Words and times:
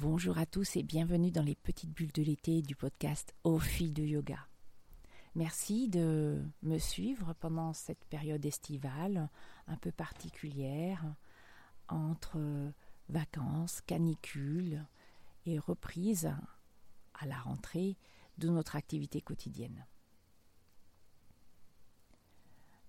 Bonjour 0.00 0.38
à 0.38 0.46
tous 0.46 0.76
et 0.76 0.82
bienvenue 0.82 1.30
dans 1.30 1.42
les 1.42 1.54
petites 1.54 1.92
bulles 1.92 2.12
de 2.12 2.22
l'été 2.22 2.62
du 2.62 2.74
podcast 2.74 3.34
Au 3.44 3.58
fil 3.58 3.92
de 3.92 4.02
yoga. 4.02 4.38
Merci 5.34 5.88
de 5.88 6.42
me 6.62 6.78
suivre 6.78 7.34
pendant 7.34 7.74
cette 7.74 8.02
période 8.06 8.46
estivale 8.46 9.28
un 9.66 9.76
peu 9.76 9.92
particulière 9.92 11.04
entre 11.88 12.40
vacances, 13.10 13.82
canicules 13.82 14.82
et 15.44 15.58
reprise 15.58 16.32
à 17.12 17.26
la 17.26 17.38
rentrée 17.38 17.98
de 18.38 18.48
notre 18.48 18.76
activité 18.76 19.20
quotidienne. 19.20 19.84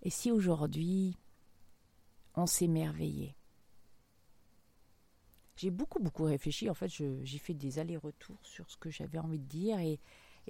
Et 0.01 0.09
si 0.09 0.31
aujourd'hui 0.31 1.17
on 2.35 2.45
s'émerveillait? 2.45 3.35
J'ai 5.61 5.69
beaucoup, 5.69 5.99
beaucoup 5.99 6.23
réfléchi. 6.23 6.71
En 6.71 6.73
fait, 6.73 6.87
j'ai 6.89 7.37
fait 7.37 7.53
des 7.53 7.77
allers-retours 7.77 8.39
sur 8.41 8.67
ce 8.71 8.77
que 8.77 8.89
j'avais 8.89 9.19
envie 9.19 9.37
de 9.37 9.45
dire. 9.45 9.77
Et, 9.79 9.99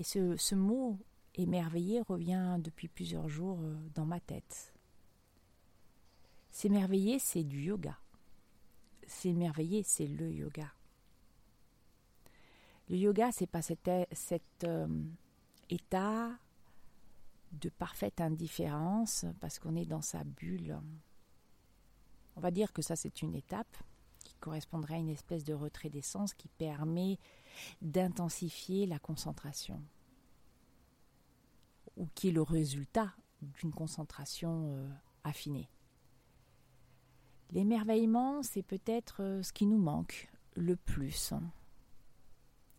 ce, 0.03 0.55
mot 0.55 0.97
émerveillé 1.35 2.01
revient 2.01 2.57
depuis 2.59 2.87
plusieurs 2.87 3.27
jours 3.27 3.59
euh, 3.61 3.75
dans 3.93 4.05
ma 4.05 4.21
tête. 4.21 4.73
S'émerveiller, 6.49 7.19
c'est 7.19 7.43
du 7.43 7.61
yoga. 7.63 7.97
S'émerveiller, 9.05 9.83
c'est 9.83 10.07
le 10.07 10.31
yoga. 10.31 10.71
Le 12.89 12.95
yoga, 12.95 13.31
c'est 13.33 13.47
pas 13.47 13.61
cet, 13.61 13.89
cet 14.13 14.63
euh, 14.63 14.87
état 15.69 16.31
de 17.51 17.67
parfaite 17.67 18.21
indifférence 18.21 19.25
parce 19.41 19.59
qu'on 19.59 19.75
est 19.75 19.85
dans 19.85 20.01
sa 20.01 20.23
bulle. 20.23 20.79
On 22.37 22.39
va 22.39 22.51
dire 22.51 22.71
que 22.71 22.81
ça, 22.81 22.95
c'est 22.95 23.21
une 23.21 23.35
étape 23.35 23.75
correspondrait 24.39 24.95
à 24.95 24.97
une 24.97 25.09
espèce 25.09 25.43
de 25.43 25.53
retrait 25.53 25.89
d'essence 25.89 26.33
qui 26.33 26.47
permet 26.47 27.19
d'intensifier 27.81 28.85
la 28.85 28.99
concentration, 28.99 29.81
ou 31.97 32.07
qui 32.15 32.29
est 32.29 32.33
le 32.33 32.41
résultat 32.41 33.13
d'une 33.41 33.71
concentration 33.71 34.75
euh, 34.75 34.89
affinée. 35.23 35.69
L'émerveillement, 37.51 38.43
c'est 38.43 38.63
peut-être 38.63 39.21
euh, 39.21 39.43
ce 39.43 39.51
qui 39.51 39.65
nous 39.65 39.79
manque 39.79 40.29
le 40.55 40.75
plus. 40.75 41.33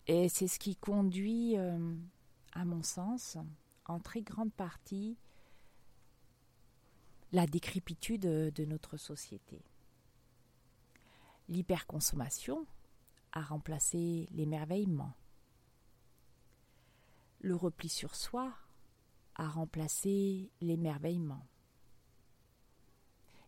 Et 0.07 0.29
c'est 0.29 0.49
ce 0.49 0.59
qui 0.59 0.77
conduit, 0.77 1.57
euh, 1.59 1.95
à 2.55 2.65
mon 2.65 2.83
sens, 2.83 3.37
en 3.87 3.99
très 4.01 4.23
grande 4.23 4.53
partie, 4.53 5.17
la 7.33 7.47
décrépitude 7.47 8.23
de 8.23 8.65
notre 8.65 8.97
société. 8.97 9.63
L'hyperconsommation 11.53 12.67
a 13.33 13.43
remplacé 13.43 14.27
l'émerveillement. 14.33 15.13
Le 17.41 17.55
repli 17.55 17.91
sur 17.91 18.15
soi 18.15 18.55
a 19.35 19.47
remplacé 19.51 20.51
l'émerveillement. 20.63 21.47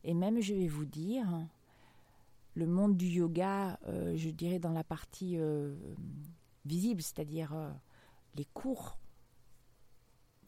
Et 0.02 0.12
même, 0.12 0.42
je 0.42 0.52
vais 0.52 0.68
vous 0.68 0.84
dire, 0.84 1.48
le 2.52 2.66
monde 2.66 2.98
du 2.98 3.06
yoga, 3.06 3.80
euh, 3.86 4.14
je 4.18 4.28
dirais 4.28 4.58
dans 4.58 4.72
la 4.72 4.84
partie 4.84 5.38
euh, 5.38 5.74
visible, 6.66 7.00
c'est-à-dire 7.00 7.54
euh, 7.54 7.70
les 8.34 8.44
cours 8.44 8.98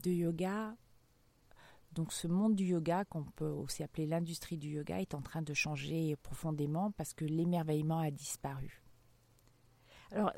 de 0.03 0.11
yoga, 0.11 0.77
donc 1.97 2.13
ce 2.13 2.29
monde 2.29 2.55
du 2.55 2.67
yoga, 2.67 3.05
qu'on 3.07 3.25
peut 3.25 3.49
aussi 3.49 3.83
appeler 3.83 4.07
l'industrie 4.07 4.59
du 4.59 4.69
yoga, 4.69 5.01
est 5.01 5.15
en 5.15 5.23
train 5.23 5.43
de 5.43 5.55
changer 5.55 6.15
profondément 6.17 6.93
parce 6.93 7.15
que 7.15 7.25
l'émerveillement 7.25 8.01
a 8.01 8.11
disparu. 8.11 8.83
Alors 10.13 10.33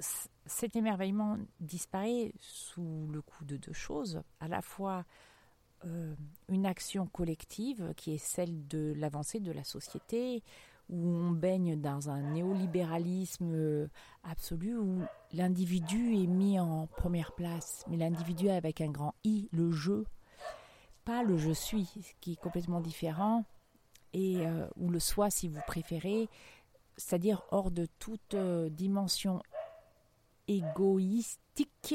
cet 0.47 0.77
émerveillement 0.77 1.37
disparaît 1.61 2.33
sous 2.39 3.09
le 3.13 3.21
coup 3.21 3.45
de 3.45 3.57
deux 3.57 3.73
choses, 3.73 4.23
à 4.41 4.49
la 4.49 4.63
fois 4.63 5.05
euh, 5.85 6.15
une 6.49 6.65
action 6.65 7.07
collective 7.07 7.93
qui 7.97 8.15
est 8.15 8.19
celle 8.19 8.67
de 8.69 8.95
l'avancée 8.97 9.41
de 9.41 9.53
la 9.53 9.65
société, 9.65 10.43
où 10.89 10.97
on 10.97 11.33
baigne 11.33 11.79
dans 11.79 12.09
un 12.09 12.23
néolibéralisme 12.33 13.91
absolu, 14.23 14.79
où 14.79 15.03
l'individu 15.33 16.15
est 16.15 16.27
mis 16.29 16.59
en 16.59 16.87
première 16.87 17.33
place, 17.33 17.85
mais 17.89 17.97
l'individu 17.97 18.49
avec 18.49 18.81
un 18.81 18.91
grand 18.91 19.15
I, 19.25 19.49
le 19.53 19.71
jeu, 19.71 20.07
le 21.09 21.37
je 21.37 21.53
suis, 21.53 21.89
qui 22.21 22.33
est 22.33 22.41
complètement 22.41 22.81
différent, 22.81 23.45
et 24.13 24.47
euh, 24.47 24.67
ou 24.77 24.91
le 24.91 25.01
soi 25.01 25.31
si 25.31 25.49
vous 25.49 25.61
préférez, 25.67 26.29
c'est-à-dire 26.97 27.43
hors 27.51 27.71
de 27.71 27.87
toute 27.99 28.35
euh, 28.35 28.69
dimension 28.69 29.43
égoïstique, 30.47 31.95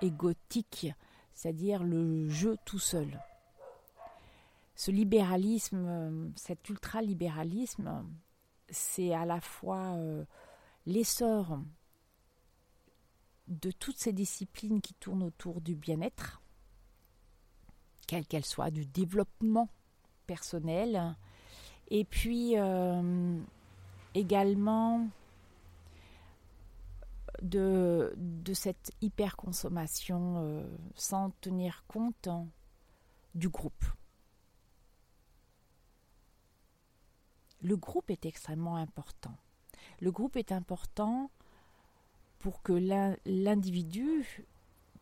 égotique, 0.00 0.88
c'est-à-dire 1.34 1.82
le 1.82 2.28
je 2.28 2.50
tout 2.64 2.78
seul. 2.78 3.20
Ce 4.74 4.90
libéralisme, 4.90 5.86
euh, 5.86 6.28
cet 6.36 6.68
ultralibéralisme, 6.68 8.04
c'est 8.70 9.12
à 9.12 9.24
la 9.24 9.40
fois 9.40 9.96
l'essor 10.86 11.58
de 13.48 13.72
toutes 13.72 13.98
ces 13.98 14.12
disciplines 14.12 14.80
qui 14.80 14.94
tournent 14.94 15.24
autour 15.24 15.60
du 15.60 15.74
bien-être, 15.74 16.39
quelle 18.10 18.26
qu'elle 18.26 18.44
soit, 18.44 18.72
du 18.72 18.86
développement 18.86 19.68
personnel, 20.26 21.14
et 21.90 22.04
puis 22.04 22.58
euh, 22.58 23.38
également 24.14 25.06
de, 27.40 28.12
cette 28.52 28.90
hyperconsommation 29.00 30.38
euh, 30.38 30.68
sans 30.96 31.30
tenir 31.40 31.84
compte 31.86 32.28
du 33.36 33.48
groupe. 33.48 33.84
Le 37.62 37.76
groupe 37.76 38.10
est 38.10 38.26
extrêmement 38.26 38.74
important. 38.74 39.36
Le 40.00 40.10
groupe 40.10 40.34
est 40.36 40.50
important 40.50 41.30
pour 42.40 42.60
que 42.62 42.72
l'individu 43.24 44.44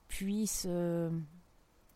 puisse 0.08 0.66
euh, 0.68 1.08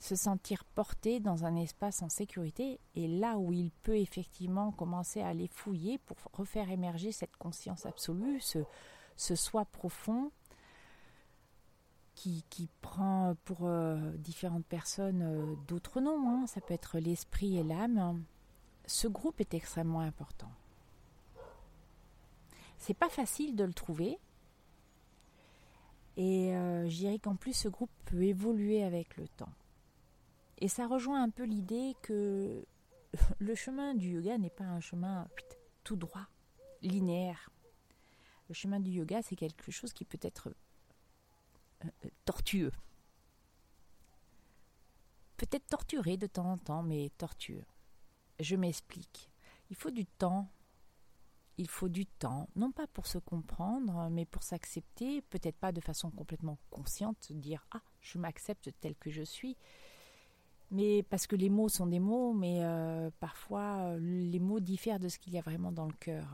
se 0.03 0.17
sentir 0.17 0.65
porté 0.65 1.21
dans 1.21 1.45
un 1.45 1.55
espace 1.55 2.03
en 2.03 2.09
sécurité 2.09 2.81
et 2.97 3.07
là 3.07 3.39
où 3.39 3.53
il 3.53 3.71
peut 3.85 3.97
effectivement 3.97 4.73
commencer 4.73 5.21
à 5.21 5.29
aller 5.29 5.47
fouiller 5.47 5.99
pour 5.99 6.17
refaire 6.33 6.73
émerger 6.73 7.13
cette 7.13 7.37
conscience 7.37 7.87
absolue, 7.87 8.41
ce, 8.41 9.37
soi 9.37 9.65
profond 9.65 10.33
qui, 12.17 12.45
qui 12.51 12.69
prend 12.81 13.37
pour 13.45 13.59
euh, 13.63 14.11
différentes 14.17 14.67
personnes 14.67 15.23
euh, 15.23 15.55
d'autres 15.69 16.01
noms, 16.01 16.29
hein. 16.29 16.47
ça 16.49 16.61
peut 16.61 16.75
être 16.75 16.99
l'esprit 16.99 17.59
et 17.59 17.63
l'âme. 17.63 18.25
Ce 18.87 19.07
groupe 19.07 19.41
est 19.41 19.55
extrêmement 19.55 20.01
important. 20.01 20.51
C'est 22.79 22.93
pas 22.93 23.09
facile 23.09 23.55
de 23.55 23.63
le 23.63 23.73
trouver. 23.73 24.19
Et 26.17 26.57
euh, 26.57 26.89
je 26.89 26.97
dirais 26.97 27.21
qu'en 27.21 27.37
plus 27.37 27.53
ce 27.53 27.69
groupe 27.69 27.93
peut 28.07 28.25
évoluer 28.25 28.83
avec 28.83 29.17
le 29.17 29.29
temps. 29.29 29.53
Et 30.63 30.69
ça 30.69 30.87
rejoint 30.87 31.21
un 31.21 31.29
peu 31.29 31.43
l'idée 31.43 31.97
que 32.03 32.65
le 33.41 33.55
chemin 33.57 33.97
du 33.97 34.11
yoga 34.11 34.39
n'est 34.39 34.49
pas 34.49 34.63
un 34.63 34.79
chemin 34.79 35.27
tout 35.83 35.97
droit, 35.97 36.29
linéaire. 36.83 37.51
Le 38.49 38.55
chemin 38.55 38.79
du 38.79 38.93
yoga, 38.93 39.23
c'est 39.23 39.35
quelque 39.35 39.73
chose 39.73 39.93
qui 39.93 40.05
peut 40.05 40.21
être 40.23 40.51
euh, 41.85 41.89
euh, 42.05 42.09
tortueux. 42.25 42.71
Peut-être 45.37 45.67
torturé 45.67 46.17
de 46.17 46.29
temps 46.29 46.53
en 46.53 46.59
temps, 46.59 46.85
mais 46.85 47.11
tortueux. 47.19 47.65
Je 48.39 48.55
m'explique. 48.55 49.33
Il 49.69 49.75
faut 49.75 49.91
du 49.91 50.07
temps. 50.07 50.49
Il 51.59 51.69
faut 51.69 51.89
du 51.89 52.07
temps, 52.07 52.49
non 52.55 52.71
pas 52.71 52.87
pour 52.87 53.09
se 53.09 53.19
comprendre, 53.19 54.09
mais 54.11 54.27
pour 54.27 54.45
s'accepter, 54.45 55.23
peut-être 55.23 55.57
pas 55.57 55.73
de 55.73 55.81
façon 55.81 56.13
complètement 56.13 56.57
consciente, 56.71 57.33
dire 57.33 57.67
Ah, 57.73 57.83
je 58.01 58.19
m'accepte 58.19 58.71
tel 58.81 58.95
que 58.95 59.11
je 59.11 59.23
suis, 59.23 59.57
mais 60.73 61.03
parce 61.03 61.27
que 61.27 61.37
les 61.37 61.51
mots 61.51 61.69
sont 61.69 61.87
des 61.87 62.01
mots, 62.01 62.33
mais 62.33 62.65
euh, 62.65 63.11
parfois 63.21 63.95
les 63.99 64.41
mots 64.41 64.59
diffèrent 64.59 64.99
de 64.99 65.09
ce 65.09 65.19
qu'il 65.19 65.35
y 65.35 65.39
a 65.39 65.43
vraiment 65.43 65.71
dans 65.71 65.87
le 65.87 65.93
cœur. 65.93 66.27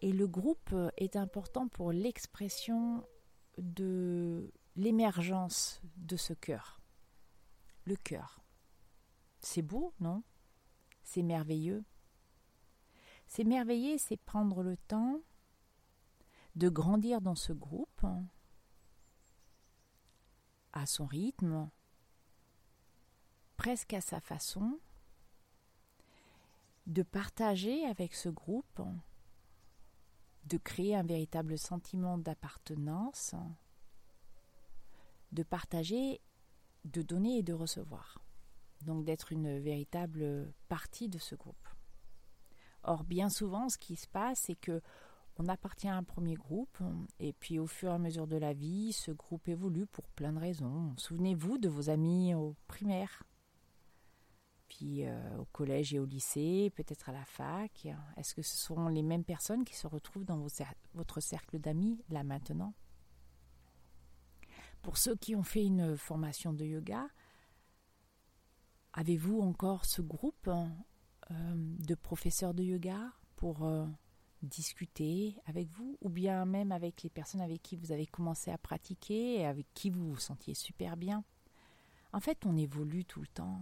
Et 0.00 0.12
le 0.12 0.26
groupe 0.26 0.74
est 0.96 1.14
important 1.14 1.68
pour 1.68 1.92
l'expression 1.92 3.06
de 3.58 4.50
l'émergence 4.76 5.80
de 5.96 6.16
ce 6.16 6.32
cœur. 6.32 6.80
Le 7.84 7.96
cœur. 7.96 8.40
C'est 9.40 9.62
beau, 9.62 9.92
non? 10.00 10.22
C'est 11.02 11.22
merveilleux. 11.22 11.84
C'est 13.26 13.44
merveilleux, 13.44 13.98
c'est 13.98 14.16
prendre 14.16 14.62
le 14.62 14.76
temps 14.76 15.20
de 16.56 16.68
grandir 16.68 17.20
dans 17.20 17.34
ce 17.34 17.52
groupe, 17.52 18.06
à 20.72 20.86
son 20.86 21.06
rythme, 21.06 21.68
presque 23.56 23.92
à 23.94 24.00
sa 24.00 24.20
façon, 24.20 24.78
de 26.86 27.02
partager 27.02 27.84
avec 27.86 28.14
ce 28.14 28.28
groupe 28.28 28.82
de 30.44 30.58
créer 30.58 30.96
un 30.96 31.02
véritable 31.02 31.58
sentiment 31.58 32.18
d'appartenance, 32.18 33.34
de 35.30 35.42
partager, 35.42 36.20
de 36.84 37.02
donner 37.02 37.38
et 37.38 37.42
de 37.42 37.52
recevoir. 37.52 38.18
Donc 38.82 39.04
d'être 39.04 39.32
une 39.32 39.60
véritable 39.60 40.52
partie 40.68 41.08
de 41.08 41.18
ce 41.18 41.36
groupe. 41.36 41.68
Or, 42.82 43.04
bien 43.04 43.30
souvent, 43.30 43.68
ce 43.68 43.78
qui 43.78 43.94
se 43.94 44.08
passe, 44.08 44.40
c'est 44.40 44.56
que 44.56 44.82
on 45.38 45.48
appartient 45.48 45.88
à 45.88 45.96
un 45.96 46.02
premier 46.02 46.34
groupe, 46.34 46.78
et 47.18 47.32
puis 47.32 47.58
au 47.58 47.66
fur 47.66 47.90
et 47.90 47.94
à 47.94 47.98
mesure 47.98 48.26
de 48.26 48.36
la 48.36 48.52
vie, 48.52 48.92
ce 48.92 49.10
groupe 49.10 49.48
évolue 49.48 49.86
pour 49.86 50.08
plein 50.08 50.32
de 50.32 50.38
raisons. 50.38 50.94
Souvenez-vous 50.96 51.58
de 51.58 51.68
vos 51.68 51.90
amis 51.90 52.34
au 52.34 52.54
primaire, 52.66 53.22
puis 54.68 55.06
euh, 55.06 55.38
au 55.38 55.44
collège 55.46 55.92
et 55.94 55.98
au 55.98 56.04
lycée, 56.04 56.72
peut-être 56.74 57.08
à 57.08 57.12
la 57.12 57.24
fac. 57.24 57.86
Est-ce 58.16 58.34
que 58.34 58.42
ce 58.42 58.56
sont 58.56 58.88
les 58.88 59.02
mêmes 59.02 59.24
personnes 59.24 59.64
qui 59.64 59.74
se 59.74 59.86
retrouvent 59.86 60.24
dans 60.24 60.46
votre 60.94 61.20
cercle 61.20 61.58
d'amis 61.58 62.02
là 62.08 62.24
maintenant? 62.24 62.74
Pour 64.82 64.96
ceux 64.98 65.14
qui 65.14 65.36
ont 65.36 65.42
fait 65.42 65.64
une 65.64 65.96
formation 65.96 66.52
de 66.52 66.64
yoga, 66.64 67.06
avez-vous 68.94 69.40
encore 69.40 69.84
ce 69.84 70.02
groupe 70.02 70.48
euh, 70.48 71.54
de 71.54 71.94
professeurs 71.94 72.54
de 72.54 72.62
yoga 72.62 73.12
pour 73.36 73.64
euh, 73.64 73.86
discuter 74.42 75.36
avec 75.46 75.68
vous 75.70 75.96
ou 76.00 76.08
bien 76.08 76.44
même 76.44 76.72
avec 76.72 77.02
les 77.02 77.10
personnes 77.10 77.40
avec 77.40 77.62
qui 77.62 77.76
vous 77.76 77.92
avez 77.92 78.06
commencé 78.06 78.50
à 78.50 78.58
pratiquer 78.58 79.40
et 79.40 79.46
avec 79.46 79.66
qui 79.74 79.90
vous 79.90 80.10
vous 80.10 80.18
sentiez 80.18 80.54
super 80.54 80.96
bien. 80.96 81.24
En 82.12 82.20
fait, 82.20 82.44
on 82.44 82.56
évolue 82.56 83.04
tout 83.04 83.20
le 83.20 83.26
temps. 83.28 83.60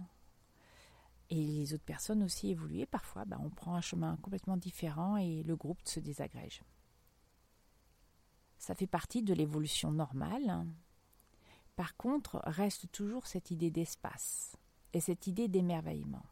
Et 1.29 1.45
les 1.45 1.73
autres 1.73 1.85
personnes 1.85 2.23
aussi 2.23 2.49
évoluent. 2.49 2.85
Parfois, 2.85 3.23
ben, 3.23 3.39
on 3.41 3.49
prend 3.49 3.75
un 3.75 3.81
chemin 3.81 4.17
complètement 4.17 4.57
différent 4.57 5.15
et 5.15 5.43
le 5.43 5.55
groupe 5.55 5.79
se 5.85 6.01
désagrège. 6.01 6.61
Ça 8.57 8.75
fait 8.75 8.87
partie 8.87 9.23
de 9.23 9.33
l'évolution 9.33 9.91
normale. 9.91 10.65
Par 11.75 11.95
contre, 11.95 12.41
reste 12.43 12.91
toujours 12.91 13.25
cette 13.25 13.49
idée 13.49 13.71
d'espace 13.71 14.57
et 14.93 14.99
cette 14.99 15.25
idée 15.27 15.47
d'émerveillement. 15.47 16.25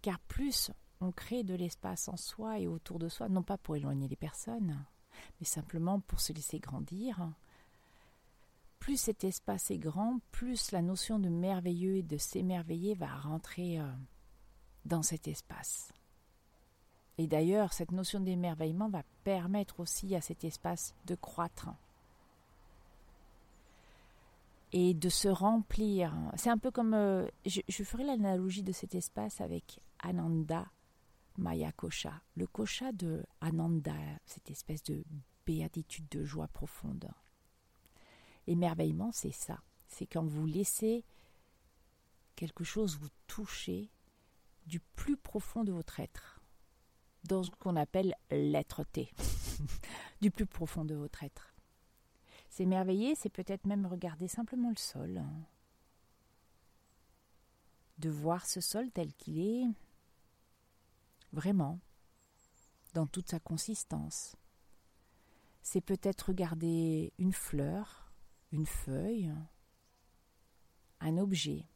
Car 0.00 0.18
plus 0.20 0.70
on 1.02 1.12
crée 1.12 1.42
de 1.42 1.54
l'espace 1.54 2.08
en 2.08 2.16
soi 2.16 2.58
et 2.58 2.66
autour 2.66 2.98
de 2.98 3.08
soi, 3.08 3.28
non 3.28 3.42
pas 3.42 3.58
pour 3.58 3.76
éloigner 3.76 4.08
les 4.08 4.16
personnes, 4.16 4.84
mais 5.40 5.46
simplement 5.46 6.00
pour 6.00 6.20
se 6.20 6.32
laisser 6.32 6.58
grandir. 6.58 7.28
Plus 8.78 8.96
cet 8.96 9.24
espace 9.24 9.70
est 9.70 9.78
grand, 9.78 10.20
plus 10.30 10.72
la 10.72 10.82
notion 10.82 11.18
de 11.18 11.28
merveilleux 11.28 11.96
et 11.96 12.02
de 12.02 12.16
s'émerveiller 12.16 12.94
va 12.94 13.14
rentrer 13.14 13.80
euh, 13.80 13.86
dans 14.84 15.02
cet 15.02 15.28
espace. 15.28 15.92
Et 17.18 17.26
d'ailleurs, 17.26 17.72
cette 17.72 17.92
notion 17.92 18.20
d'émerveillement 18.20 18.88
va 18.88 19.02
permettre 19.24 19.80
aussi 19.80 20.14
à 20.16 20.20
cet 20.20 20.44
espace 20.44 20.94
de 21.06 21.14
croître 21.14 21.68
et 24.72 24.94
de 24.94 25.08
se 25.08 25.28
remplir. 25.28 26.14
C'est 26.36 26.50
un 26.50 26.58
peu 26.58 26.70
comme, 26.70 26.94
euh, 26.94 27.26
je, 27.44 27.60
je 27.68 27.84
ferai 27.84 28.04
l'analogie 28.04 28.62
de 28.62 28.72
cet 28.72 28.94
espace 28.94 29.40
avec 29.40 29.80
Ananda, 30.00 30.66
Maya 31.38 31.72
Kosha, 31.72 32.22
le 32.36 32.46
Kosha 32.46 32.92
de 32.92 33.24
Ananda, 33.40 33.94
cette 34.26 34.50
espèce 34.50 34.82
de 34.82 35.04
béatitude 35.46 36.08
de 36.10 36.24
joie 36.24 36.48
profonde. 36.48 37.10
Émerveillement, 38.46 39.12
c'est 39.12 39.32
ça. 39.32 39.60
C'est 39.88 40.06
quand 40.06 40.24
vous 40.24 40.46
laissez 40.46 41.04
quelque 42.36 42.64
chose 42.64 42.98
vous 42.98 43.10
toucher 43.26 43.90
du 44.66 44.80
plus 44.80 45.16
profond 45.16 45.64
de 45.64 45.72
votre 45.72 46.00
être, 46.00 46.40
dans 47.24 47.42
ce 47.42 47.50
qu'on 47.50 47.76
appelle 47.76 48.14
l'être-té, 48.30 49.12
du 50.20 50.30
plus 50.30 50.46
profond 50.46 50.84
de 50.84 50.94
votre 50.94 51.22
être. 51.24 51.54
S'émerveiller, 52.48 53.14
c'est 53.14 53.30
peut-être 53.30 53.66
même 53.66 53.86
regarder 53.86 54.28
simplement 54.28 54.70
le 54.70 54.76
sol, 54.76 55.22
de 57.98 58.10
voir 58.10 58.46
ce 58.46 58.60
sol 58.60 58.90
tel 58.90 59.12
qu'il 59.14 59.40
est, 59.40 59.66
vraiment, 61.32 61.80
dans 62.94 63.06
toute 63.06 63.30
sa 63.30 63.40
consistance. 63.40 64.36
C'est 65.62 65.80
peut-être 65.80 66.28
regarder 66.28 67.12
une 67.18 67.32
fleur, 67.32 68.12
une 68.50 68.66
feuille, 68.66 69.32
un 71.00 71.16
objet. 71.18 71.66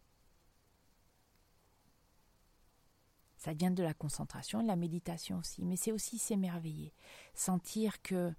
Ça 3.36 3.52
vient 3.52 3.70
de 3.70 3.82
la 3.82 3.94
concentration 3.94 4.62
de 4.62 4.66
la 4.66 4.76
méditation 4.76 5.38
aussi, 5.38 5.64
mais 5.64 5.76
c'est 5.76 5.92
aussi 5.92 6.18
s'émerveiller, 6.18 6.92
sentir 7.34 8.02
que 8.02 8.34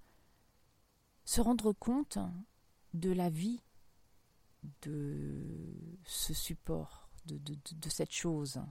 se 1.24 1.40
rendre 1.40 1.72
compte 1.72 2.19
de 2.94 3.12
la 3.12 3.30
vie 3.30 3.62
de 4.81 5.98
ce 6.04 6.34
support, 6.34 7.10
de 7.25 7.90
cette 7.90 8.12
chose, 8.12 8.62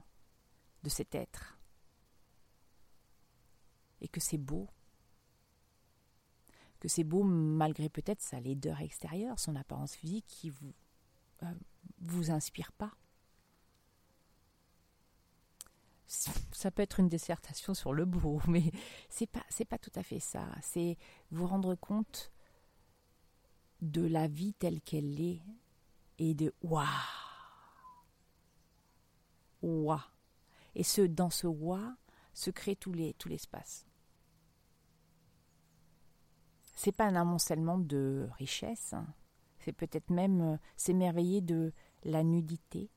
de 0.83 0.89
cet 0.89 1.15
être 1.15 1.56
et 4.01 4.07
que 4.07 4.19
c'est 4.19 4.37
beau. 4.37 4.67
Que 6.79 6.87
c'est 6.87 7.03
beau 7.03 7.23
malgré 7.23 7.89
peut-être 7.89 8.21
sa 8.21 8.39
laideur 8.39 8.81
extérieure, 8.81 9.39
son 9.39 9.55
apparence 9.55 9.95
physique 9.95 10.25
qui 10.27 10.49
vous 10.49 10.73
euh, 11.43 11.53
vous 11.99 12.31
inspire 12.31 12.71
pas. 12.71 12.91
Ça 16.07 16.71
peut 16.71 16.81
être 16.81 17.01
une 17.01 17.09
dissertation 17.09 17.73
sur 17.73 17.91
le 17.91 18.05
beau, 18.05 18.41
mais 18.47 18.71
c'est 19.09 19.27
pas 19.27 19.43
pas 19.69 19.77
tout 19.77 19.91
à 19.95 20.03
fait 20.03 20.19
ça. 20.19 20.47
C'est 20.61 20.97
vous 21.31 21.45
rendre 21.47 21.75
compte 21.75 22.31
de 23.81 24.05
la 24.05 24.27
vie 24.27 24.53
telle 24.53 24.81
qu'elle 24.81 25.19
est 25.19 25.41
et 26.17 26.33
de 26.33 26.53
waouh, 26.61 26.85
waouh. 29.61 29.99
Et 30.75 30.83
ce 30.83 31.01
dans 31.01 31.29
ce 31.29 31.47
waouh 31.47 31.93
se 32.37 32.51
crée 32.51 32.75
tout 32.75 32.93
l'espace 32.93 33.87
c'est 36.77 36.91
pas 36.91 37.05
un 37.05 37.15
amoncellement 37.15 37.79
de 37.79 38.29
richesses, 38.37 38.93
hein. 38.93 39.07
c'est 39.59 39.73
peut-être 39.73 40.11
même 40.11 40.41
euh, 40.41 40.57
s'émerveiller 40.77 41.41
de 41.41 41.73
la 42.03 42.23
nudité, 42.23 42.91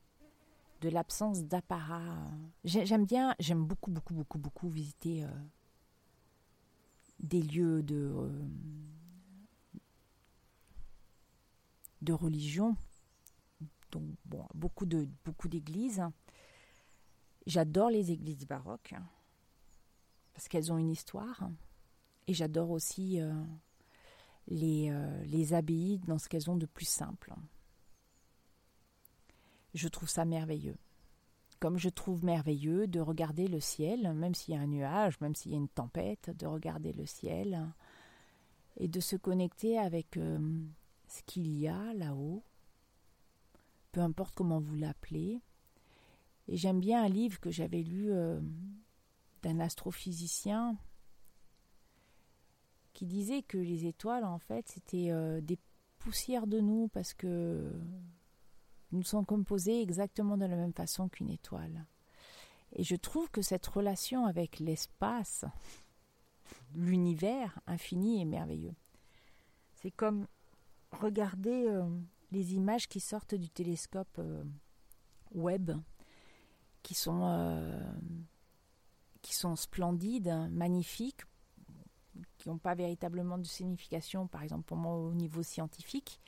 de 0.81 0.89
l'absence 0.89 1.43
d'apparat. 1.45 2.15
J'aime 2.63 3.05
bien, 3.05 3.35
j'aime 3.39 3.65
beaucoup, 3.65 3.89
beaucoup, 3.89 4.13
beaucoup, 4.13 4.37
beaucoup 4.37 4.69
visiter 4.69 5.23
euh, 5.23 5.29
des 7.19 7.41
lieux 7.41 7.81
de, 7.81 8.13
euh, 8.15 8.45
de 12.03 12.13
religion, 12.13 12.75
donc 13.91 14.03
bon, 14.25 14.45
beaucoup 14.53 14.85
de 14.85 15.09
beaucoup 15.25 15.47
d'églises. 15.47 16.03
J'adore 17.47 17.89
les 17.89 18.11
églises 18.11 18.45
baroques 18.45 18.93
parce 20.33 20.47
qu'elles 20.47 20.71
ont 20.71 20.77
une 20.77 20.91
histoire, 20.91 21.49
et 22.27 22.33
j'adore 22.33 22.71
aussi 22.71 23.19
les, 24.47 24.89
euh, 24.91 25.23
les 25.25 25.53
abbayes 25.53 25.99
dans 26.07 26.17
ce 26.17 26.29
qu'elles 26.29 26.49
ont 26.49 26.55
de 26.55 26.65
plus 26.65 26.87
simple. 26.87 27.33
Je 29.73 29.87
trouve 29.87 30.09
ça 30.09 30.25
merveilleux. 30.25 30.77
Comme 31.59 31.77
je 31.77 31.89
trouve 31.89 32.25
merveilleux 32.25 32.87
de 32.87 32.99
regarder 32.99 33.47
le 33.47 33.59
ciel, 33.59 34.13
même 34.13 34.33
s'il 34.33 34.55
y 34.55 34.57
a 34.57 34.61
un 34.61 34.67
nuage, 34.67 35.19
même 35.21 35.35
s'il 35.35 35.51
y 35.51 35.55
a 35.55 35.59
une 35.59 35.69
tempête, 35.69 36.31
de 36.37 36.47
regarder 36.47 36.91
le 36.91 37.05
ciel 37.05 37.71
et 38.77 38.87
de 38.87 38.99
se 38.99 39.15
connecter 39.15 39.77
avec 39.77 40.17
euh, 40.17 40.39
ce 41.07 41.21
qu'il 41.23 41.57
y 41.59 41.67
a 41.67 41.93
là-haut, 41.93 42.43
peu 43.91 44.01
importe 44.01 44.33
comment 44.33 44.59
vous 44.59 44.75
l'appelez. 44.75 45.39
Et 46.47 46.57
j'aime 46.57 46.79
bien 46.79 47.03
un 47.03 47.09
livre 47.09 47.39
que 47.39 47.51
j'avais 47.51 47.83
lu 47.83 48.11
euh, 48.11 48.41
d'un 49.43 49.59
astrophysicien 49.59 50.77
qui 52.93 53.05
disait 53.05 53.41
que 53.41 53.57
les 53.57 53.85
étoiles, 53.85 54.25
en 54.25 54.39
fait, 54.39 54.67
c'était 54.67 55.11
euh, 55.11 55.41
des 55.41 55.57
poussières 55.99 56.47
de 56.47 56.59
nous 56.59 56.87
parce 56.89 57.13
que 57.13 57.71
nous 58.91 59.03
sommes 59.03 59.25
composés 59.25 59.81
exactement 59.81 60.37
de 60.37 60.45
la 60.45 60.55
même 60.55 60.73
façon 60.73 61.07
qu'une 61.07 61.29
étoile. 61.29 61.85
Et 62.73 62.83
je 62.83 62.95
trouve 62.95 63.29
que 63.29 63.41
cette 63.41 63.65
relation 63.67 64.25
avec 64.25 64.59
l'espace, 64.59 65.45
l'univers 66.75 67.59
infini 67.67 68.21
est 68.21 68.25
merveilleux. 68.25 68.75
C'est 69.75 69.91
comme 69.91 70.27
regarder 70.91 71.65
euh, 71.67 71.87
les 72.31 72.53
images 72.53 72.87
qui 72.87 72.99
sortent 72.99 73.35
du 73.35 73.49
télescope 73.49 74.17
euh, 74.19 74.43
web, 75.33 75.71
qui 76.83 76.93
sont, 76.93 77.23
qui 79.21 79.35
sont 79.35 79.55
splendides, 79.55 80.49
magnifiques, 80.51 81.21
qui 82.37 82.49
n'ont 82.49 82.57
pas 82.57 82.75
véritablement 82.75 83.37
de 83.37 83.45
signification, 83.45 84.27
par 84.27 84.43
exemple 84.43 84.63
pour 84.63 84.77
moi 84.77 84.95
au 84.95 85.13
niveau 85.13 85.43
scientifique, 85.43 86.19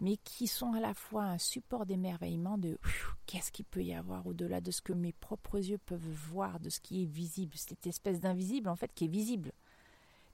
mais 0.00 0.16
qui 0.18 0.46
sont 0.46 0.74
à 0.74 0.80
la 0.80 0.94
fois 0.94 1.24
un 1.24 1.38
support 1.38 1.86
d'émerveillement 1.86 2.58
de 2.58 2.78
qu'est-ce 3.26 3.50
qu'il 3.50 3.64
peut 3.64 3.82
y 3.82 3.94
avoir 3.94 4.26
au-delà 4.26 4.60
de 4.60 4.70
ce 4.70 4.82
que 4.82 4.92
mes 4.92 5.12
propres 5.12 5.58
yeux 5.58 5.78
peuvent 5.78 6.00
voir, 6.28 6.60
de 6.60 6.68
ce 6.68 6.80
qui 6.80 7.02
est 7.02 7.06
visible, 7.06 7.56
cette 7.56 7.86
espèce 7.86 8.20
d'invisible 8.20 8.68
en 8.68 8.76
fait 8.76 8.92
qui 8.94 9.04
est 9.04 9.08
visible, 9.08 9.52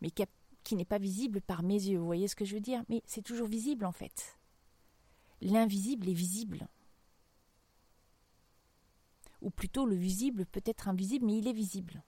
mais 0.00 0.10
qui 0.64 0.76
n'est 0.76 0.84
pas 0.84 0.98
visible 0.98 1.40
par 1.40 1.62
mes 1.62 1.74
yeux. 1.74 1.98
Vous 1.98 2.06
voyez 2.06 2.28
ce 2.28 2.36
que 2.36 2.44
je 2.44 2.54
veux 2.54 2.60
dire 2.60 2.82
Mais 2.88 3.02
c'est 3.06 3.22
toujours 3.22 3.46
visible 3.46 3.84
en 3.84 3.92
fait. 3.92 4.36
L'invisible 5.40 6.08
est 6.08 6.14
visible. 6.14 6.66
Ou 9.42 9.50
plutôt 9.50 9.84
le 9.84 9.96
visible 9.96 10.46
peut 10.46 10.62
être 10.64 10.88
invisible, 10.88 11.26
mais 11.26 11.36
il 11.36 11.48
est 11.48 11.52
visible. 11.52 12.02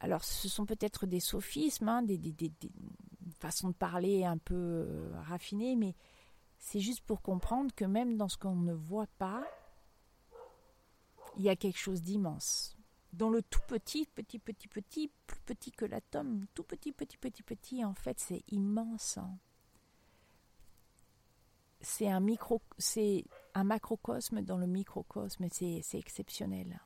Alors 0.00 0.22
ce 0.22 0.48
sont 0.48 0.66
peut-être 0.66 1.06
des 1.06 1.18
sophismes, 1.18 1.88
hein, 1.88 2.02
des, 2.02 2.20
façons 3.40 3.68
de 3.68 3.74
parler 3.74 4.24
un 4.24 4.38
peu 4.38 4.54
euh, 4.54 5.10
raffinées, 5.22 5.74
mais 5.74 5.94
c'est 6.58 6.80
juste 6.80 7.00
pour 7.00 7.22
comprendre 7.22 7.74
que 7.74 7.84
même 7.84 8.16
dans 8.16 8.28
ce 8.28 8.36
qu'on 8.36 8.54
ne 8.54 8.74
voit 8.74 9.08
pas, 9.18 9.44
il 11.36 11.44
y 11.44 11.48
a 11.48 11.56
quelque 11.56 11.78
chose 11.78 12.02
d'immense. 12.02 12.76
Dans 13.12 13.30
le 13.30 13.42
tout 13.42 13.60
petit, 13.66 14.06
petit, 14.06 14.38
petit, 14.38 14.68
petit, 14.68 15.10
plus 15.26 15.40
petit 15.40 15.72
que 15.72 15.84
l'atome, 15.84 16.46
tout 16.54 16.64
petit, 16.64 16.92
petit, 16.92 17.16
petit, 17.16 17.42
petit, 17.42 17.84
en 17.84 17.94
fait, 17.94 18.20
c'est 18.20 18.42
immense. 18.50 19.18
Hein. 19.18 19.38
C'est 21.80 22.08
un 22.08 22.20
micro, 22.20 22.60
c'est 22.76 23.24
un 23.58 23.64
macrocosme 23.64 24.40
dans 24.42 24.56
le 24.56 24.68
microcosme, 24.68 25.48
c'est, 25.50 25.82
exceptionnel. 25.94 26.80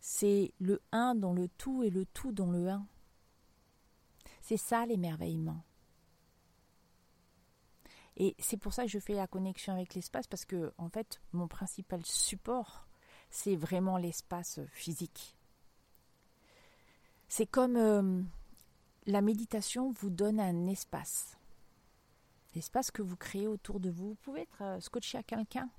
C'est 0.00 0.52
le 0.58 0.82
un 0.90 1.14
dans 1.14 1.32
le 1.32 1.46
tout 1.46 1.84
et 1.84 1.90
le 1.90 2.04
tout 2.04 2.32
dans 2.32 2.50
le 2.50 2.68
un. 2.68 2.84
C'est 4.40 4.56
ça 4.56 4.84
l'émerveillement. 4.84 5.62
Et 8.16 8.34
c'est 8.40 8.56
pour 8.56 8.74
ça 8.74 8.82
que 8.82 8.90
je 8.90 8.98
fais 8.98 9.14
la 9.14 9.28
connexion 9.28 9.72
avec 9.72 9.94
l'espace, 9.94 10.26
parce 10.26 10.44
que, 10.44 10.74
en 10.78 10.88
fait, 10.88 11.20
mon 11.30 11.46
principal 11.46 12.04
support, 12.04 12.88
c'est 13.30 13.54
vraiment 13.54 13.98
l'espace 13.98 14.58
physique. 14.72 15.36
C'est 17.28 17.46
comme 17.46 17.76
euh, 17.76 18.20
la 19.06 19.22
méditation 19.22 19.92
vous 19.92 20.10
donne 20.10 20.40
un 20.40 20.66
espace. 20.66 21.38
L'espace 22.54 22.90
que 22.90 23.02
vous 23.02 23.16
créez 23.16 23.46
autour 23.46 23.80
de 23.80 23.90
vous. 23.90 24.10
Vous 24.10 24.14
pouvez 24.16 24.42
être 24.42 24.62
euh, 24.62 24.80
scotché 24.80 25.16
à 25.18 25.22
quelqu'un, 25.22 25.70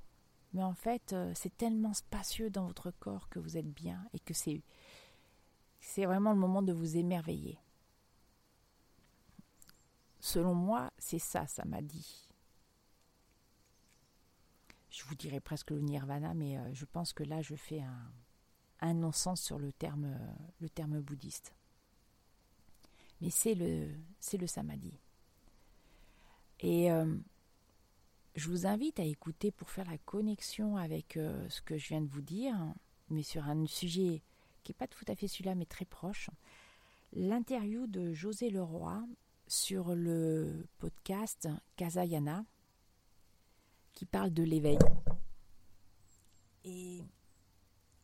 mais 0.53 0.63
en 0.63 0.73
fait, 0.73 1.13
euh, 1.13 1.31
c'est 1.35 1.55
tellement 1.55 1.93
spacieux 1.93 2.49
dans 2.49 2.65
votre 2.65 2.91
corps 2.91 3.29
que 3.29 3.39
vous 3.39 3.57
êtes 3.57 3.71
bien 3.71 4.03
et 4.13 4.19
que 4.19 4.33
c'est, 4.33 4.63
vraiment 5.97 6.31
le 6.31 6.39
moment 6.39 6.63
de 6.63 6.73
vous 6.73 6.97
émerveiller. 6.97 7.59
Selon 10.19 10.55
moi, 10.55 10.91
c'est 10.97 11.19
ça, 11.19 11.45
ça 11.47 11.65
m'a 11.65 11.81
dit. 11.81 12.27
Je 14.89 15.03
vous 15.05 15.15
dirais 15.15 15.39
presque 15.39 15.71
le 15.71 15.81
nirvana, 15.81 16.33
mais 16.33 16.57
euh, 16.57 16.73
je 16.73 16.85
pense 16.85 17.13
que 17.13 17.23
là, 17.23 17.41
je 17.41 17.55
fais 17.55 17.81
un, 18.81 18.93
non-sens 18.93 19.41
sur 19.41 19.59
le 19.59 19.71
terme, 19.71 20.17
le 20.59 20.69
terme 20.69 20.99
bouddhiste. 21.01 21.53
Mais 23.21 23.29
c'est 23.29 23.55
le, 23.55 23.89
c'est 24.19 24.37
le 24.37 24.47
samadhi. 24.47 24.99
Et 26.63 26.89
euh, 26.89 27.05
je 28.35 28.49
vous 28.49 28.65
invite 28.65 28.99
à 28.99 29.03
écouter 29.03 29.51
pour 29.51 29.69
faire 29.69 29.89
la 29.89 29.97
connexion 29.99 30.77
avec 30.77 31.13
ce 31.13 31.61
que 31.61 31.77
je 31.77 31.89
viens 31.89 32.01
de 32.01 32.07
vous 32.07 32.21
dire, 32.21 32.55
mais 33.09 33.21
sur 33.21 33.43
un 33.43 33.65
sujet 33.67 34.23
qui 34.63 34.71
n'est 34.71 34.77
pas 34.77 34.87
tout 34.87 35.03
à 35.09 35.15
fait 35.15 35.27
celui-là, 35.27 35.55
mais 35.55 35.65
très 35.65 35.85
proche. 35.85 36.29
L'interview 37.11 37.85
de 37.85 38.13
José 38.13 38.49
Leroy 38.49 39.05
sur 39.45 39.93
le 39.93 40.65
podcast 40.79 41.49
Kazayana, 41.75 42.45
qui 43.93 44.05
parle 44.05 44.31
de 44.31 44.43
l'éveil. 44.43 44.79
Et 46.63 47.03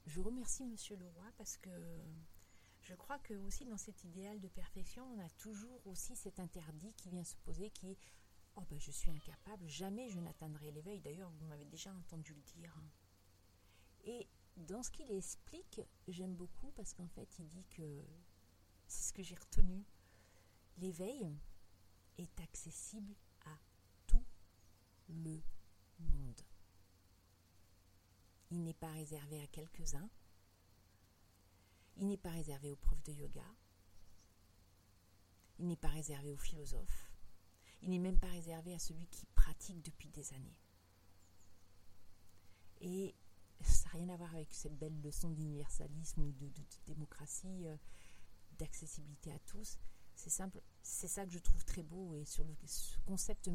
je 0.05 0.19
remercie 0.19 0.65
Monsieur 0.65 0.97
Leroy 0.97 1.31
parce 1.37 1.57
que 1.57 1.69
je 2.81 2.93
crois 2.95 3.19
que 3.19 3.33
aussi 3.35 3.65
dans 3.65 3.77
cet 3.77 4.03
idéal 4.03 4.39
de 4.39 4.47
perfection, 4.49 5.05
on 5.15 5.19
a 5.19 5.29
toujours 5.37 5.79
aussi 5.85 6.15
cet 6.15 6.39
interdit 6.39 6.93
qui 6.97 7.09
vient 7.09 7.23
se 7.23 7.35
poser, 7.45 7.69
qui 7.69 7.91
est 7.91 7.97
oh 8.59 8.65
ben 8.69 8.79
je 8.79 8.91
suis 8.91 9.09
incapable, 9.11 9.67
jamais 9.67 10.09
je 10.09 10.19
n'atteindrai 10.19 10.71
l'éveil. 10.71 10.99
D'ailleurs, 10.99 11.31
vous 11.31 11.45
m'avez 11.45 11.65
déjà 11.65 11.93
entendu 11.93 12.33
le 12.33 12.41
dire. 12.41 12.75
Et 14.05 14.27
dans 14.57 14.83
ce 14.83 14.91
qu'il 14.91 15.09
explique, 15.11 15.81
j'aime 16.07 16.35
beaucoup 16.35 16.71
parce 16.71 16.93
qu'en 16.93 17.07
fait, 17.07 17.29
il 17.39 17.47
dit 17.47 17.65
que 17.69 18.03
c'est 18.87 19.09
ce 19.09 19.13
que 19.13 19.23
j'ai 19.23 19.35
retenu. 19.35 19.85
L'éveil 20.77 21.29
est 22.17 22.39
accessible 22.41 23.15
à 23.45 23.57
tout 24.07 24.23
le 25.09 25.41
monde. 25.99 26.41
Il 28.51 28.63
n'est 28.63 28.73
pas 28.73 28.91
réservé 28.91 29.41
à 29.41 29.47
quelques-uns. 29.47 30.09
Il 31.97 32.07
n'est 32.07 32.17
pas 32.17 32.31
réservé 32.31 32.71
aux 32.71 32.77
profs 32.77 33.03
de 33.03 33.11
yoga. 33.11 33.45
Il 35.59 35.67
n'est 35.67 35.75
pas 35.75 35.89
réservé 35.89 36.31
aux 36.31 36.37
philosophes. 36.37 37.08
Il 37.81 37.91
n'est 37.91 37.99
même 37.99 38.19
pas 38.19 38.27
réservé 38.27 38.73
à 38.73 38.79
celui 38.79 39.07
qui 39.07 39.25
pratique 39.27 39.81
depuis 39.83 40.09
des 40.09 40.33
années. 40.33 40.57
Et 42.81 43.15
ça 43.61 43.85
n'a 43.85 43.99
rien 43.99 44.09
à 44.09 44.17
voir 44.17 44.33
avec 44.35 44.53
cette 44.53 44.77
belle 44.77 44.99
leçon 45.01 45.29
d'universalisme, 45.29 46.31
de, 46.33 46.49
démocratie, 46.85 47.67
euh, 47.67 47.75
d'accessibilité 48.57 49.31
à 49.31 49.39
tous. 49.39 49.77
C'est 50.15 50.29
simple, 50.29 50.61
c'est 50.81 51.07
ça 51.07 51.25
que 51.25 51.31
je 51.31 51.39
trouve 51.39 51.63
très 51.63 51.83
beau 51.83 52.13
et 52.13 52.25
sur 52.25 52.43
le, 52.43 52.53
ce 52.65 52.97
concept 53.05 53.49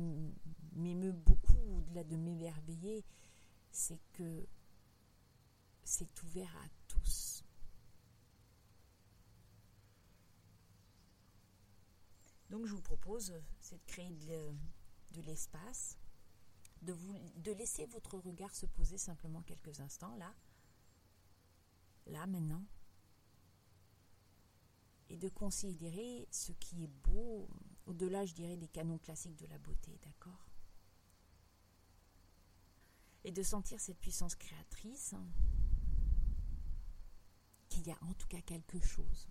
m'émeut 0.72 1.12
beaucoup 1.12 1.58
au-delà 1.76 2.04
de 2.04 2.16
m'émerveiller, 2.16 3.04
c'est 3.70 4.00
que 4.12 4.46
c'est 5.84 6.22
ouvert 6.22 6.56
à 6.56 6.68
tous. 6.88 7.43
Donc 12.54 12.66
je 12.66 12.72
vous 12.72 12.82
propose, 12.82 13.34
c'est 13.60 13.78
de 13.78 13.84
créer 13.84 14.12
de, 15.10 15.20
l'espace, 15.22 15.98
de, 16.82 16.94
de 17.38 17.50
laisser 17.50 17.84
votre 17.86 18.16
regard 18.16 18.54
se 18.54 18.64
poser 18.64 18.96
simplement 18.96 19.42
quelques 19.42 19.80
instants 19.80 20.14
là, 20.14 20.32
là 22.06 22.28
maintenant, 22.28 22.62
et 25.08 25.16
de 25.16 25.28
considérer 25.28 26.28
ce 26.30 26.52
qui 26.52 26.84
est 26.84 26.92
beau, 27.02 27.48
au-delà, 27.86 28.24
je 28.24 28.34
dirais, 28.34 28.56
des 28.56 28.68
canons 28.68 28.98
classiques 28.98 29.40
de 29.40 29.48
la 29.48 29.58
beauté, 29.58 29.98
d'accord? 30.04 30.46
Et 33.24 33.32
de 33.32 33.42
sentir 33.42 33.80
cette 33.80 33.98
puissance 33.98 34.36
créatrice, 34.36 35.16
qu'il 37.68 37.84
y 37.88 37.90
a 37.90 37.98
en 38.02 38.14
tout 38.14 38.28
cas 38.28 38.42
quelque 38.42 38.78
chose 38.78 39.26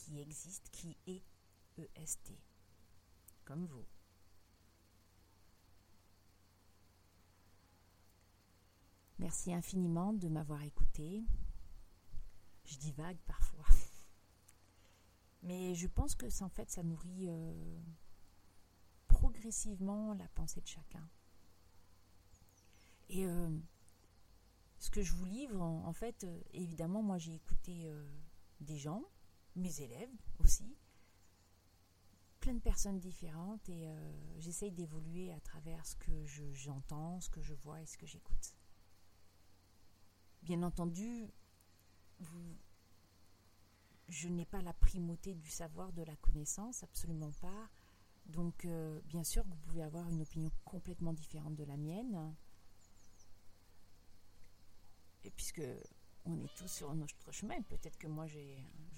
qui 0.00 0.20
existe, 0.20 0.70
qui 0.70 0.96
est 1.06 1.22
EST, 1.78 2.32
comme 3.44 3.66
vous. 3.66 3.84
Merci 9.18 9.52
infiniment 9.52 10.14
de 10.14 10.28
m'avoir 10.28 10.62
écouté. 10.62 11.22
Je 12.64 12.78
divague 12.78 13.18
parfois. 13.26 13.66
Mais 15.42 15.74
je 15.74 15.86
pense 15.86 16.14
que 16.14 16.30
ça, 16.30 16.44
en 16.46 16.48
fait, 16.48 16.70
ça 16.70 16.82
nourrit 16.82 17.28
euh, 17.28 17.80
progressivement 19.08 20.14
la 20.14 20.28
pensée 20.28 20.62
de 20.62 20.66
chacun. 20.66 21.06
Et 23.10 23.26
euh, 23.26 23.58
ce 24.78 24.90
que 24.90 25.02
je 25.02 25.12
vous 25.14 25.26
livre, 25.26 25.60
en, 25.60 25.92
fait, 25.92 26.24
euh, 26.24 26.40
évidemment, 26.52 27.02
moi 27.02 27.18
j'ai 27.18 27.34
écouté 27.34 27.92
des 28.60 28.78
gens, 28.78 29.04
mes 29.56 29.80
élèves 29.80 30.10
aussi, 30.38 30.76
plein 32.40 32.54
de 32.54 32.60
personnes 32.60 32.98
différentes, 32.98 33.68
et 33.68 33.88
j'essaye 34.38 34.72
d'évoluer 34.72 35.32
à 35.32 35.40
travers 35.40 35.84
ce 35.86 35.96
que 35.96 36.24
j'entends, 36.52 37.20
ce 37.20 37.28
que 37.28 37.42
je 37.42 37.54
vois 37.54 37.82
et 37.82 37.86
ce 37.86 37.98
que 37.98 38.06
j'écoute. 38.06 38.54
Bien 40.42 40.62
entendu, 40.62 41.30
je 44.08 44.28
n'ai 44.28 44.46
pas 44.46 44.62
la 44.62 44.72
primauté 44.72 45.34
du 45.34 45.50
savoir, 45.50 45.92
de 45.92 46.02
la 46.02 46.16
connaissance, 46.16 46.82
absolument 46.82 47.32
pas. 47.40 47.70
Donc, 48.26 48.64
euh, 48.64 49.00
bien 49.04 49.24
sûr, 49.24 49.44
vous 49.44 49.56
pouvez 49.56 49.82
avoir 49.82 50.08
une 50.08 50.22
opinion 50.22 50.50
complètement 50.64 51.12
différente 51.12 51.56
de 51.56 51.64
la 51.64 51.76
mienne. 51.76 52.34
Et 55.24 55.30
puisque 55.30 55.62
on 56.24 56.38
est 56.40 56.54
tous 56.56 56.68
sur 56.68 56.94
notre 56.94 57.32
chemin, 57.32 57.60
peut-être 57.62 57.98
que 57.98 58.06
moi, 58.06 58.26
je 58.26 58.40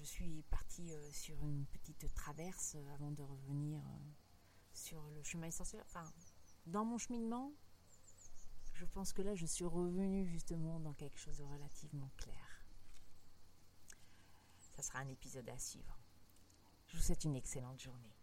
suis 0.03 0.43
partie 0.49 0.93
euh, 0.93 1.11
sur 1.11 1.35
une 1.45 1.65
petite 1.65 2.13
traverse 2.13 2.75
avant 2.93 3.11
de 3.11 3.21
revenir 3.21 3.79
euh, 3.79 4.11
sur 4.73 5.01
le 5.11 5.23
chemin 5.23 5.47
essentiel. 5.47 5.81
Enfin, 5.85 6.03
dans 6.65 6.85
mon 6.85 6.97
cheminement, 6.97 7.51
je 8.73 8.85
pense 8.85 9.13
que 9.13 9.21
là, 9.21 9.35
je 9.35 9.45
suis 9.45 9.65
revenue 9.65 10.25
justement 10.25 10.79
dans 10.79 10.93
quelque 10.93 11.17
chose 11.17 11.37
de 11.37 11.43
relativement 11.43 12.11
clair 12.17 12.53
ça 14.75 14.81
sera 14.81 14.99
un 14.99 15.07
épisode 15.07 15.47
à 15.49 15.57
suivre. 15.57 15.99
Je 16.87 16.97
vous 16.97 17.03
souhaite 17.03 17.23
une 17.23 17.35
excellente 17.35 17.79
journée. 17.81 18.15